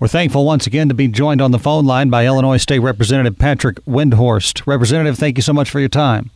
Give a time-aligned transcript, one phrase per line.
[0.00, 3.38] We're thankful once again to be joined on the phone line by Illinois State Representative
[3.38, 4.66] Patrick Windhorst.
[4.66, 6.30] Representative, thank you so much for your time.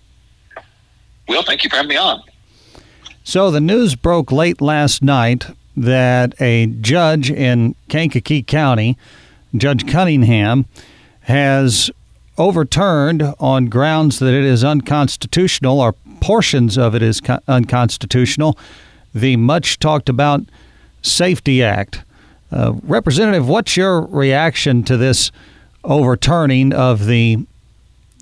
[1.26, 2.22] Well, thank you for having me on.
[3.24, 8.96] So, the news broke late last night that a judge in Kankakee County,
[9.54, 10.66] Judge Cunningham,
[11.22, 11.90] has
[12.38, 18.56] overturned on grounds that it is unconstitutional or portions of it is unconstitutional
[19.12, 20.42] the much talked about
[21.02, 22.04] Safety Act.
[22.50, 25.30] Uh, Representative, what's your reaction to this
[25.84, 27.46] overturning of the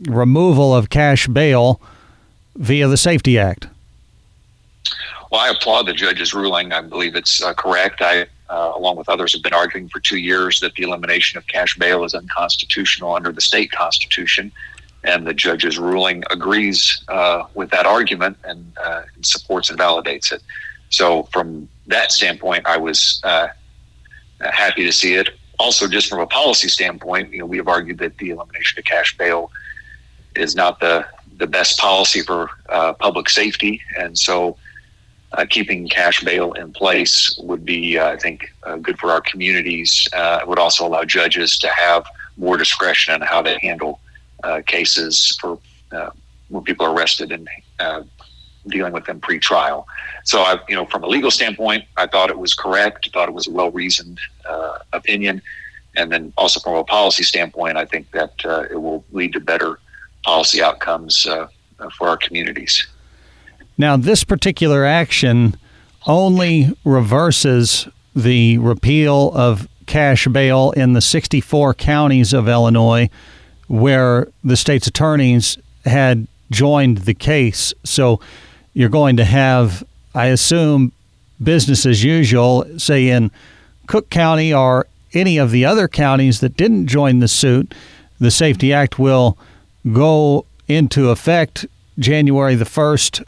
[0.08, 1.80] removal of cash bail
[2.56, 3.68] via the Safety Act?
[5.30, 6.72] Well, I applaud the judge's ruling.
[6.72, 8.00] I believe it's uh, correct.
[8.00, 11.46] I, uh, along with others, have been arguing for two years that the elimination of
[11.46, 14.52] cash bail is unconstitutional under the state constitution.
[15.04, 20.42] And the judge's ruling agrees uh, with that argument and uh, supports and validates it.
[20.90, 23.48] So, from that standpoint, I was uh,
[24.40, 25.28] happy to see it.
[25.58, 28.84] Also, just from a policy standpoint, you know, we have argued that the elimination of
[28.84, 29.50] cash bail
[30.34, 31.06] is not the
[31.38, 34.56] the best policy for uh, public safety, and so
[35.32, 39.20] uh, keeping cash bail in place would be, uh, I think, uh, good for our
[39.20, 40.06] communities.
[40.12, 44.00] Uh, it would also allow judges to have more discretion on how to handle
[44.44, 45.58] uh, cases for
[46.48, 47.48] when people are arrested and
[48.68, 49.86] dealing with them pre-trial.
[50.24, 53.08] So, I, you know, from a legal standpoint, I thought it was correct.
[53.12, 55.42] Thought it was a well-reasoned uh, opinion,
[55.96, 59.40] and then also from a policy standpoint, I think that uh, it will lead to
[59.40, 59.78] better
[60.24, 61.46] policy outcomes uh,
[61.96, 62.86] for our communities.
[63.78, 65.56] Now, this particular action
[66.06, 73.08] only reverses the repeal of cash bail in the 64 counties of Illinois
[73.68, 77.74] where the state's attorneys had joined the case.
[77.84, 78.20] So
[78.76, 79.82] you're going to have,
[80.14, 80.92] I assume,
[81.42, 83.30] business as usual, say in
[83.86, 87.74] Cook County or any of the other counties that didn't join the suit.
[88.20, 89.38] The Safety Act will
[89.90, 91.64] go into effect
[91.98, 93.24] January the 1st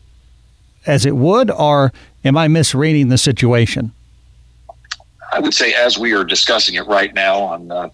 [0.86, 1.94] as it would, or
[2.26, 3.92] am I misreading the situation?
[5.32, 7.88] I would say, as we are discussing it right now on uh,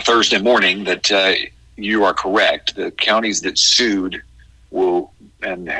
[0.00, 1.34] Thursday morning, that uh,
[1.76, 2.74] you are correct.
[2.74, 4.20] The counties that sued
[4.70, 5.12] will
[5.42, 5.72] and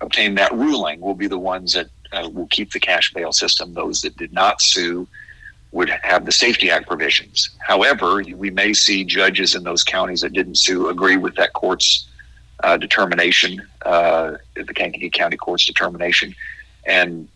[0.00, 3.74] obtain that ruling will be the ones that uh, will keep the cash bail system.
[3.74, 5.06] Those that did not sue
[5.72, 7.50] would have the Safety Act provisions.
[7.58, 12.08] However, we may see judges in those counties that didn't sue agree with that court's
[12.62, 16.34] uh, determination, uh, the Kankakee County Court's determination,
[16.86, 17.28] and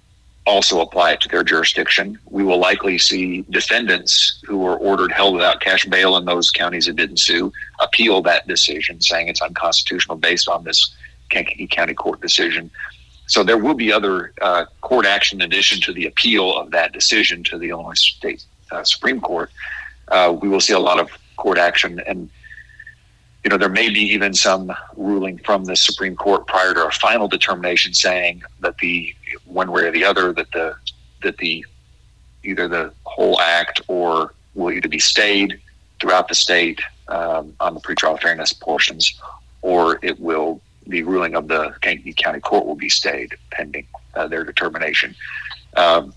[0.46, 2.18] also apply it to their jurisdiction.
[2.30, 6.86] We will likely see defendants who were ordered held without cash bail in those counties
[6.86, 10.94] that didn't sue appeal that decision, saying it's unconstitutional based on this
[11.30, 12.70] Kankakee County Court decision.
[13.26, 16.92] So there will be other uh, court action in addition to the appeal of that
[16.92, 19.50] decision to the Illinois State uh, Supreme Court.
[20.08, 22.28] Uh, we will see a lot of court action and
[23.44, 26.90] you know, there may be even some ruling from the Supreme Court prior to a
[26.90, 29.14] final determination saying that the
[29.46, 30.74] one way or the other that the
[31.22, 31.64] that the
[32.42, 35.60] either the whole act or will either be stayed
[36.00, 39.18] throughout the state um, on the pretrial fairness portions,
[39.62, 44.26] or it will the ruling of the Kankakee County Court will be stayed pending uh,
[44.26, 45.14] their determination.
[45.76, 46.12] Um,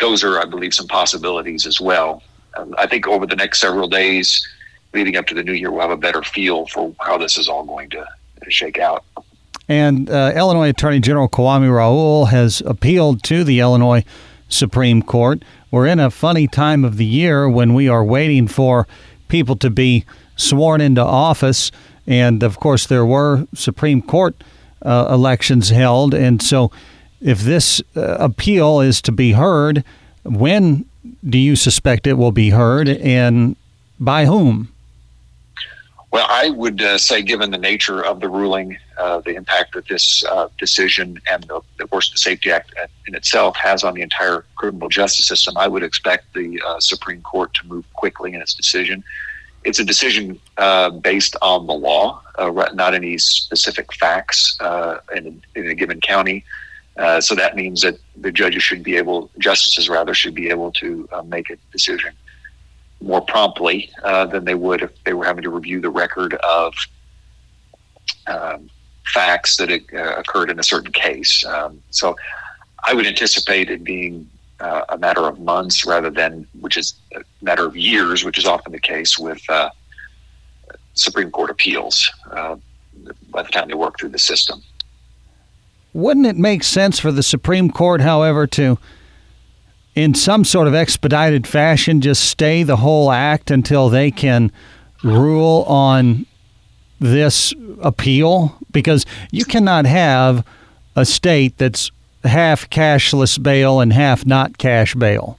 [0.00, 2.22] those are, I believe, some possibilities as well.
[2.56, 4.46] Um, I think over the next several days
[4.92, 7.48] leading up to the new year, we'll have a better feel for how this is
[7.48, 8.06] all going to,
[8.48, 9.04] shake out.
[9.68, 14.04] And uh, Illinois Attorney General Kwame Raoul has appealed to the Illinois
[14.48, 15.44] Supreme Court.
[15.70, 18.88] We're in a funny time of the year when we are waiting for
[19.28, 20.04] people to be
[20.34, 21.70] sworn into office.
[22.12, 24.36] And of course, there were Supreme Court
[24.82, 26.12] uh, elections held.
[26.12, 26.70] And so,
[27.22, 29.82] if this uh, appeal is to be heard,
[30.22, 30.84] when
[31.24, 33.56] do you suspect it will be heard and
[33.98, 34.68] by whom?
[36.10, 39.88] Well, I would uh, say, given the nature of the ruling, uh, the impact that
[39.88, 42.74] this uh, decision and, the, the Safety Act
[43.06, 47.22] in itself has on the entire criminal justice system, I would expect the uh, Supreme
[47.22, 49.02] Court to move quickly in its decision.
[49.64, 54.58] It's a decision uh, based on the law, uh, not any specific facts
[55.14, 56.44] in, in, a given county.
[57.20, 61.08] so that means that the judges should be able, justices rather, should be able to
[61.26, 62.12] make a decision
[63.02, 66.74] more promptly uh, than they would if they were having to review the record of
[68.26, 68.70] um,
[69.12, 71.44] facts that uh, occurred in a certain case.
[71.44, 72.16] Um, so
[72.84, 74.28] I would anticipate it being
[74.62, 78.46] uh, a matter of months rather than, which is a matter of years, which is
[78.46, 79.70] often the case with uh,
[80.94, 82.56] Supreme Court appeals uh,
[83.30, 84.62] by the time they work through the system.
[85.92, 88.78] Wouldn't it make sense for the Supreme Court, however, to
[89.94, 94.52] in some sort of expedited fashion, just stay the whole act until they can
[95.02, 96.24] rule on
[97.00, 98.56] this appeal?
[98.70, 100.46] Because you cannot have
[100.94, 101.90] a state that's
[102.24, 105.38] half cashless bail and half not cash bail.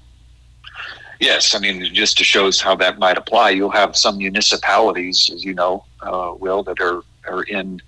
[1.20, 5.30] Yes, I mean, just to show us how that might apply, you'll have some municipalities,
[5.34, 7.82] as you know, uh, Will, that are, are in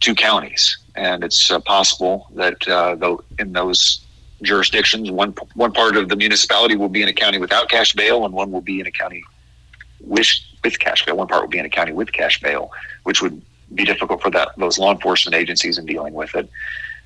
[0.00, 0.76] two counties.
[0.94, 4.04] And it's uh, possible that uh, though in those
[4.42, 8.24] jurisdictions, one one part of the municipality will be in a county without cash bail,
[8.24, 9.22] and one will be in a county
[10.00, 10.28] with,
[10.64, 11.16] with cash bail.
[11.16, 12.70] One part will be in a county with cash bail,
[13.04, 13.40] which would
[13.74, 16.50] be difficult for that those law enforcement agencies in dealing with it.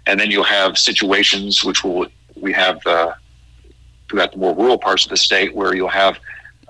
[0.06, 2.06] And then you'll have situations which will
[2.36, 3.14] we have uh,
[4.08, 6.18] throughout the more rural parts of the state where you'll have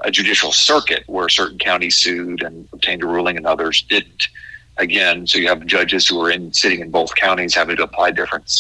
[0.01, 4.29] a judicial circuit where certain counties sued and obtained a ruling and others didn't.
[4.77, 8.11] Again, so you have judges who are in sitting in both counties having to apply
[8.11, 8.51] different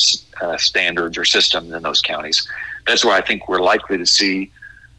[0.41, 2.49] uh, standards or systems in those counties.
[2.87, 4.53] That's why I think we're likely to see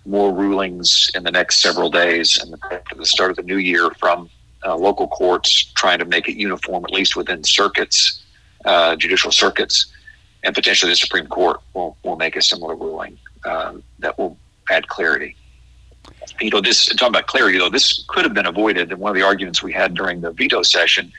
[0.06, 2.54] more rulings in the next several days and
[2.95, 4.30] the start of the new year from
[4.66, 8.22] uh, local courts trying to make it uniform, at least within circuits,
[8.65, 9.88] uh, judicial circuits,
[10.44, 14.38] and potentially the Supreme Court will, will make a similar ruling um, that will
[14.69, 15.35] add clarity.
[16.39, 18.91] You know, this talking about clarity though, this could have been avoided.
[18.91, 21.12] And one of the arguments we had during the veto session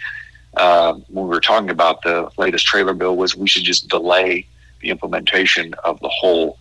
[0.56, 4.46] uh, when we were talking about the latest trailer bill was we should just delay
[4.80, 6.58] the implementation of the whole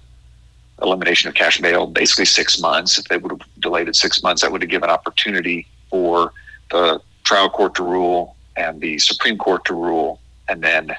[0.81, 2.97] elimination of cash bail, basically six months.
[2.97, 6.33] If they would have delayed it six months, that would have given opportunity for
[6.71, 10.95] the trial court to rule and the Supreme Court to rule, and then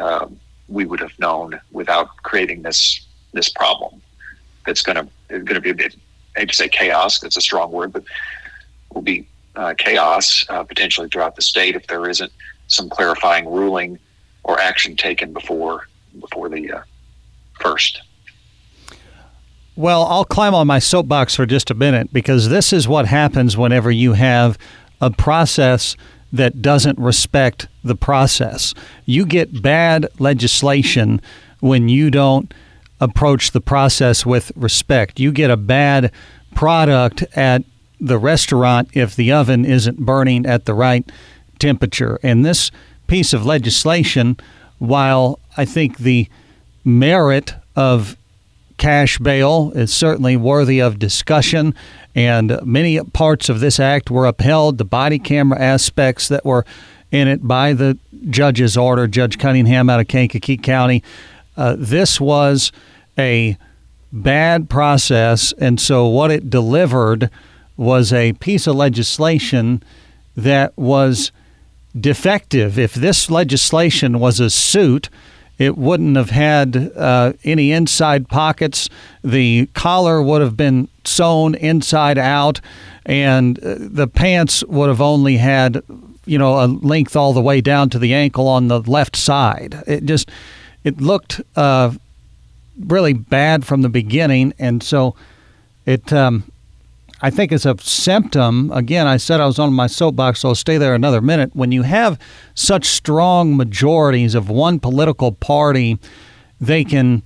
[0.00, 0.38] um,
[0.68, 4.00] we would have known without creating this this problem.
[4.66, 5.96] It's going to going to be a bit.
[6.36, 7.20] I hate to say chaos.
[7.20, 8.04] That's a strong word, but
[8.92, 9.26] will be
[9.56, 12.32] uh, chaos uh, potentially throughout the state if there isn't
[12.68, 13.98] some clarifying ruling
[14.44, 15.88] or action taken before
[16.20, 16.82] before the uh,
[17.60, 18.02] first.
[19.76, 23.56] Well, I'll climb on my soapbox for just a minute because this is what happens
[23.56, 24.58] whenever you have
[25.00, 25.96] a process
[26.32, 28.74] that doesn't respect the process.
[29.06, 31.20] You get bad legislation
[31.60, 32.52] when you don't
[33.00, 35.20] approach the process with respect.
[35.20, 36.12] You get a bad
[36.54, 37.62] product at
[38.00, 41.08] the restaurant if the oven isn't burning at the right
[41.58, 42.18] temperature.
[42.22, 42.70] And this
[43.06, 44.36] piece of legislation,
[44.78, 46.28] while I think the
[46.84, 48.16] merit of
[48.78, 51.74] cash bail is certainly worthy of discussion,
[52.14, 54.78] and many parts of this act were upheld.
[54.78, 56.64] The body camera aspects that were
[57.10, 57.98] in it by the
[58.30, 61.02] judge's order, Judge Cunningham out of Kankakee County.
[61.56, 62.72] Uh, this was
[63.18, 63.56] a
[64.12, 67.30] bad process, and so what it delivered
[67.76, 69.82] was a piece of legislation
[70.36, 71.32] that was
[71.98, 72.78] defective.
[72.78, 75.08] If this legislation was a suit,
[75.58, 78.88] it wouldn't have had uh, any inside pockets.
[79.22, 82.60] The collar would have been sewn inside out,
[83.04, 85.82] and uh, the pants would have only had,
[86.26, 89.82] you know, a length all the way down to the ankle on the left side.
[89.86, 90.30] It just
[90.84, 91.92] it looked uh,
[92.78, 95.16] really bad from the beginning, and so
[95.86, 96.12] it.
[96.12, 96.44] Um,
[97.20, 98.70] I think it's a symptom.
[98.72, 101.50] Again, I said I was on my soapbox, so I'll stay there another minute.
[101.54, 102.18] When you have
[102.54, 105.98] such strong majorities of one political party,
[106.60, 107.22] they can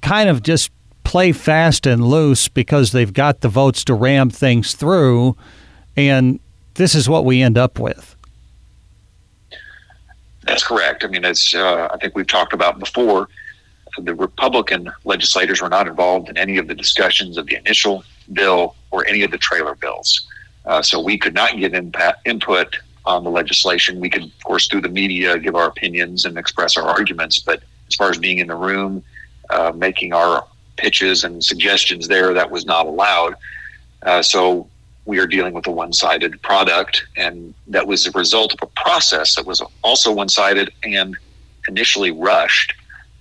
[0.00, 0.70] kind of just
[1.04, 5.36] play fast and loose because they've got the votes to ram things through.
[5.96, 6.40] And
[6.74, 8.14] this is what we end up with.
[10.44, 11.04] That's correct.
[11.04, 13.28] I mean, as uh, I think we've talked about before,
[14.00, 18.74] the Republican legislators were not involved in any of the discussions of the initial bill
[18.90, 20.26] or any of the trailer bills.
[20.66, 21.74] Uh, so we could not give
[22.24, 24.00] input on the legislation.
[24.00, 27.38] We could, of course, through the media, give our opinions and express our arguments.
[27.38, 29.02] But as far as being in the room,
[29.50, 33.34] uh, making our pitches and suggestions there, that was not allowed.
[34.02, 34.68] Uh, so
[35.06, 39.34] we are dealing with a one-sided product, and that was a result of a process
[39.36, 41.16] that was also one-sided and
[41.66, 42.74] initially rushed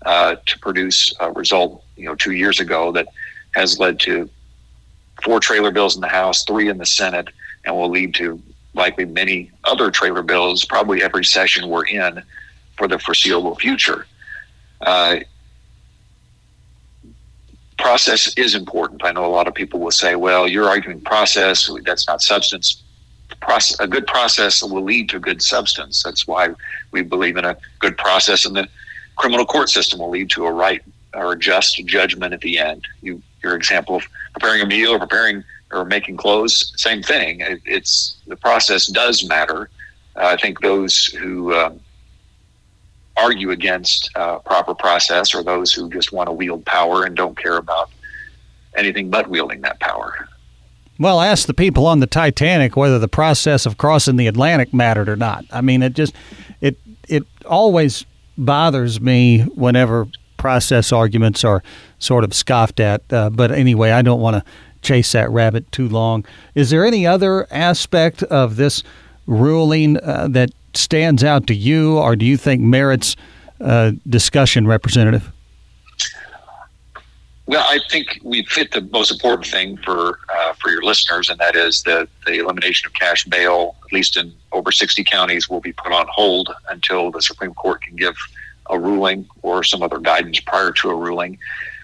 [0.06, 1.84] uh, to produce a result.
[1.96, 3.08] You know, two years ago that
[3.51, 4.30] has led to
[5.24, 7.30] four trailer bills in the House, three in the Senate,
[7.66, 8.42] and will lead to
[8.74, 12.24] likely many other trailer bills, probably every session we're in
[12.77, 14.06] for the foreseeable future.
[14.82, 15.18] Uh,
[17.77, 19.04] process is important.
[19.04, 22.84] I know a lot of people will say, well, you're arguing process, that's not substance.
[23.42, 26.01] Process, a good process will lead to good substance.
[26.04, 26.50] That's why
[26.92, 28.68] we believe in a good process, and the
[29.18, 30.82] criminal court system will lead to a right
[31.14, 32.86] or a just judgment at the end.
[33.02, 37.42] You, your example of preparing a meal or preparing or making clothes, same thing.
[37.42, 39.70] It, it's the process does matter.
[40.16, 41.80] Uh, I think those who um,
[43.18, 47.38] argue against uh, proper process or those who just want to wield power and don't
[47.38, 47.90] care about
[48.76, 50.28] anything but wielding that power.
[51.00, 55.10] Well, ask the people on the Titanic whether the process of crossing the Atlantic mattered
[55.10, 55.46] or not.
[55.52, 56.14] I mean, it just
[56.60, 58.06] it it always
[58.38, 61.63] bothers me whenever process arguments are
[62.00, 63.01] sort of scoffed at.
[63.12, 64.51] Uh, but anyway, I don't want to
[64.82, 66.25] chase that rabbit too long.
[66.56, 68.84] Is there any other aspect of this
[69.25, 73.15] ruling uh, that stands out to you, or do you think merits
[73.60, 75.32] uh, discussion, Representative?
[77.48, 81.39] Well, I think we fit the most important thing for uh, for your listeners, and
[81.39, 85.62] that is the the elimination of cash bail, at least in over 60 counties, will
[85.62, 88.16] be put on hold until the Supreme Court can give
[88.70, 91.39] a ruling or some other guidance prior to a ruling.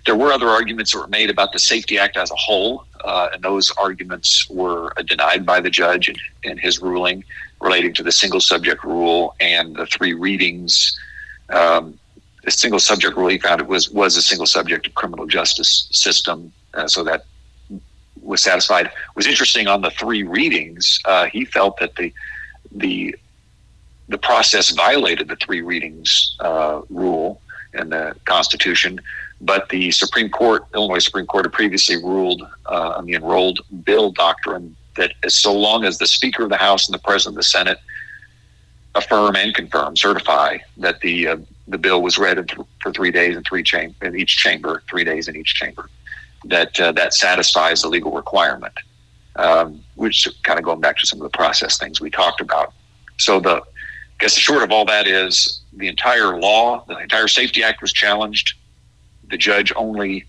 [0.05, 3.29] There were other arguments that were made about the Safety Act as a whole, uh,
[3.33, 7.23] and those arguments were denied by the judge in, in, his ruling
[7.61, 10.99] relating to the single subject rule and the three readings.
[11.49, 11.97] Um,
[12.43, 15.87] the single subject rule he found it was was a single subject of criminal justice
[15.91, 17.25] system, uh, so that
[18.21, 18.91] was satisfied.
[19.15, 20.99] Was interesting on the three readings.
[21.05, 22.13] Uh, he felt that the
[22.71, 23.15] the
[24.09, 27.41] the process violated the three readings uh, rule
[27.73, 28.99] in the Constitution,
[29.39, 34.11] but the Supreme Court, Illinois Supreme Court, had previously ruled uh, on the enrolled bill
[34.11, 37.43] doctrine that so long as the Speaker of the House and the President of the
[37.43, 37.79] Senate
[38.95, 43.43] affirm and confirm, certify that the uh, the bill was read for three days in
[43.43, 45.89] three cham- in each chamber, three days in each chamber,
[46.45, 48.73] that uh, that satisfies the legal requirement.
[49.35, 52.71] Um, which kind of going back to some of the process things we talked about.
[53.17, 53.61] So the I
[54.19, 57.91] guess the short of all that is the entire law, the entire Safety Act was
[57.91, 58.53] challenged.
[59.29, 60.25] The judge only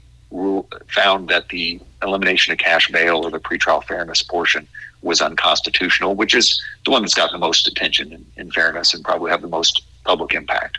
[0.88, 4.66] found that the elimination of cash bail or the pretrial fairness portion
[5.04, 9.04] was unconstitutional, which is the one that's gotten the most attention in, in fairness and
[9.04, 10.78] probably have the most public impact.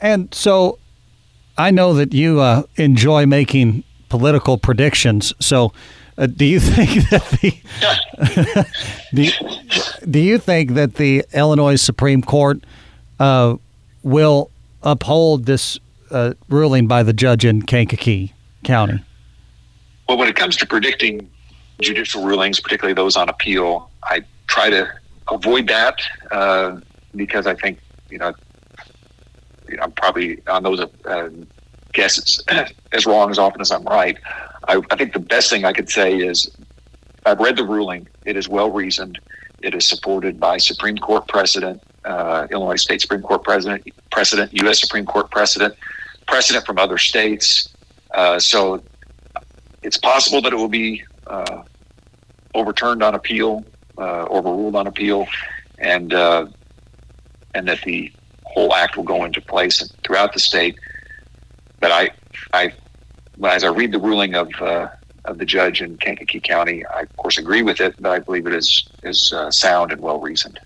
[0.00, 0.78] And so
[1.56, 5.32] I know that you uh, enjoy making political predictions.
[5.40, 5.72] So
[6.16, 8.66] uh, do you think that the
[9.14, 12.64] do, you, do you think that the Illinois Supreme Court
[13.20, 13.56] uh,
[14.02, 14.50] will
[14.82, 15.78] uphold this
[16.10, 18.32] uh, ruling by the judge in Kankakee
[18.64, 19.04] County?
[20.08, 21.28] Well, when it comes to predicting
[21.80, 24.88] judicial rulings, particularly those on appeal, I try to
[25.28, 26.80] avoid that uh,
[27.14, 27.78] because I think
[28.10, 28.32] you know,
[29.80, 31.28] I'm probably on those uh,
[31.92, 32.42] guesses
[32.92, 34.16] as wrong as often as I'm right.
[34.66, 36.50] I, I think the best thing I could say is
[37.26, 38.08] I've read the ruling.
[38.24, 39.18] It is well reasoned.
[39.62, 44.80] It is supported by Supreme Court precedent, uh, Illinois State Supreme Court precedent, precedent, U.S.
[44.80, 45.74] Supreme Court precedent,
[46.26, 47.74] precedent from other states.
[48.12, 48.82] Uh, so
[49.82, 51.62] it's possible that it will be uh,
[52.58, 53.64] overturned on appeal,
[53.96, 55.26] uh, overruled on appeal,
[55.78, 56.46] and uh,
[57.54, 58.12] and that the
[58.44, 60.78] whole act will go into place throughout the state.
[61.80, 62.10] But I,
[62.52, 62.72] I,
[63.44, 64.88] as I read the ruling of uh,
[65.24, 68.46] of the judge in Kankakee County, I of course agree with it, but I believe
[68.46, 70.58] it is is uh, sound and well reasoned.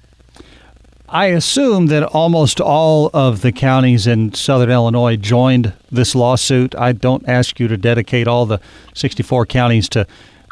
[1.08, 6.74] I assume that almost all of the counties in southern Illinois joined this lawsuit.
[6.74, 8.60] I don't ask you to dedicate all the
[8.94, 10.06] 64 counties to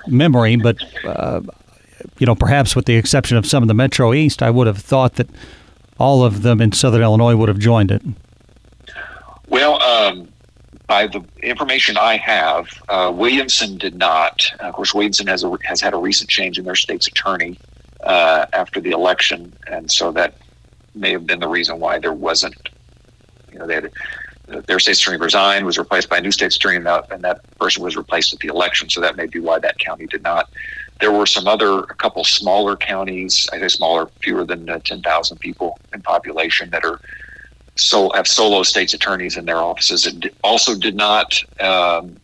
[0.06, 1.40] memory, but uh,
[2.18, 4.78] you know, perhaps with the exception of some of the Metro East, I would have
[4.78, 5.28] thought that
[5.98, 8.02] all of them in southern Illinois would have joined it.
[9.48, 10.28] Well, um,
[10.86, 14.50] by the information I have, uh, Williamson did not.
[14.60, 17.58] Of course, Williamson has a, has had a recent change in their state's attorney
[18.02, 20.34] uh, after the election, and so that
[20.94, 22.70] may have been the reason why there wasn't.
[23.52, 23.90] You know, they had
[24.66, 27.58] their state's attorney resigned, was replaced by a new state's attorney, and that, and that
[27.58, 28.88] person was replaced at the election.
[28.90, 30.50] So that may be why that county did not.
[31.00, 35.38] There were some other, a couple smaller counties, I think smaller, fewer than uh, 10,000
[35.38, 37.00] people in population that are
[37.76, 40.06] so have solo state's attorneys in their offices.
[40.06, 42.16] It also did not um,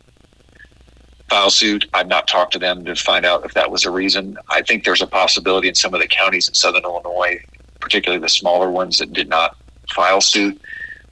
[1.28, 1.88] file suit.
[1.94, 4.36] I've not talked to them to find out if that was a reason.
[4.50, 7.38] I think there's a possibility in some of the counties in southern Illinois,
[7.80, 9.56] particularly the smaller ones that did not
[9.90, 10.60] file suit,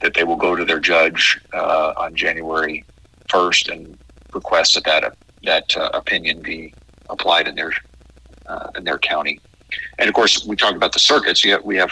[0.01, 2.83] that they will go to their judge uh, on January
[3.29, 3.97] 1st and
[4.33, 6.73] request that that, that uh, opinion be
[7.09, 7.71] applied in their
[8.47, 9.39] uh, in their county.
[9.97, 11.43] And of course, we talk about the circuits.
[11.43, 11.91] Yet we have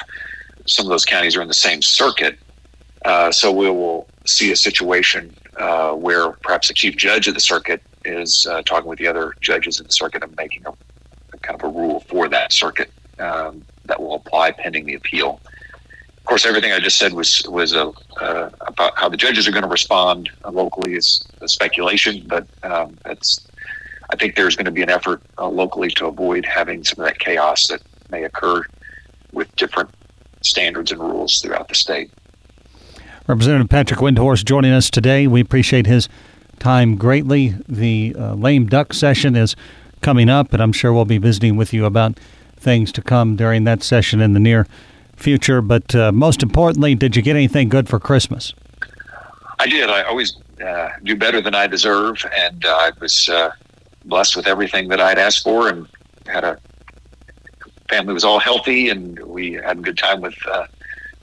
[0.66, 2.38] some of those counties are in the same circuit,
[3.06, 7.40] uh, so we will see a situation uh, where perhaps the chief judge of the
[7.40, 10.72] circuit is uh, talking with the other judges in the circuit and making a,
[11.34, 15.42] a kind of a rule for that circuit um, that will apply pending the appeal.
[16.34, 19.62] Course, everything I just said was was uh, uh, about how the judges are going
[19.62, 23.48] to respond locally is speculation, but um, it's.
[24.12, 27.06] I think there's going to be an effort uh, locally to avoid having some of
[27.06, 28.64] that chaos that may occur
[29.32, 29.92] with different
[30.42, 32.10] standards and rules throughout the state.
[33.28, 35.28] Representative Patrick Windhorst joining us today.
[35.28, 36.10] We appreciate his
[36.58, 37.54] time greatly.
[37.70, 39.56] The uh, lame duck session is
[40.02, 42.20] coming up, and I'm sure we'll be visiting with you about
[42.58, 44.66] things to come during that session in the near
[45.24, 45.62] future.
[45.62, 48.54] But uh, most importantly, did you get anything good for Christmas?
[49.60, 49.90] I did.
[49.90, 53.52] I always uh, do better than I deserve, and uh, I was uh,
[54.06, 55.88] blessed with everything that I'd asked for, and
[56.28, 56.60] had a
[57.90, 60.66] family was all healthy, and we had a good time with uh,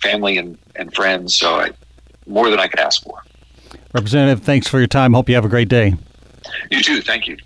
[0.00, 1.38] family and, and friends.
[1.38, 1.70] So I,
[2.26, 3.22] more than I could ask for.
[3.92, 5.14] Representative, thanks for your time.
[5.14, 5.94] Hope you have a great day.
[6.70, 7.02] You too.
[7.02, 7.36] Thank you.